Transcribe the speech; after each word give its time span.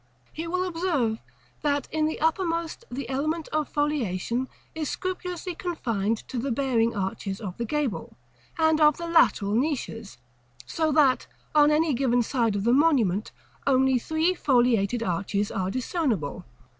He 0.33 0.47
will 0.47 0.65
observe 0.67 1.19
that 1.61 1.87
in 1.91 2.07
the 2.07 2.19
uppermost 2.19 2.85
the 2.89 3.07
element 3.07 3.47
of 3.49 3.69
foliation 3.69 4.47
is 4.73 4.89
scrupulously 4.89 5.53
confined 5.53 6.27
to 6.27 6.39
the 6.39 6.49
bearing 6.51 6.95
arches 6.95 7.39
of 7.39 7.55
the 7.59 7.65
gable, 7.65 8.17
and 8.57 8.81
of 8.81 8.97
the 8.97 9.05
lateral 9.05 9.53
niches, 9.53 10.17
so 10.65 10.91
that, 10.91 11.27
on 11.53 11.69
any 11.69 11.93
given 11.93 12.23
side 12.23 12.55
of 12.55 12.63
the 12.63 12.73
monument, 12.73 13.31
only 13.67 13.99
three 13.99 14.33
foliated 14.33 15.03
arches 15.03 15.51
are 15.51 15.69
discernible. 15.69 16.45